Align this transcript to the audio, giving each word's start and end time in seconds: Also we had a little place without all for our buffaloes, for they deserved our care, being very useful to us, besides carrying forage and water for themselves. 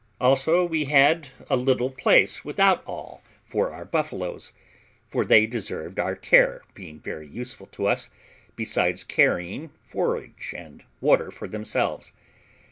Also 0.19 0.65
we 0.65 0.85
had 0.85 1.27
a 1.47 1.55
little 1.55 1.91
place 1.91 2.43
without 2.43 2.83
all 2.87 3.21
for 3.43 3.71
our 3.71 3.85
buffaloes, 3.85 4.51
for 5.07 5.23
they 5.23 5.45
deserved 5.45 5.99
our 5.99 6.15
care, 6.15 6.63
being 6.73 6.99
very 6.99 7.27
useful 7.27 7.67
to 7.67 7.85
us, 7.85 8.09
besides 8.55 9.03
carrying 9.03 9.69
forage 9.83 10.55
and 10.57 10.83
water 11.01 11.29
for 11.29 11.47
themselves. 11.47 12.13